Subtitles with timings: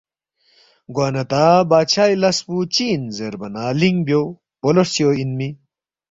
[0.95, 4.23] “گوانہ تا بادشائی لس پو چِہ اِن زیربا نہ لِنگ بیو،
[4.59, 5.49] پولو ہرژیو اِنمی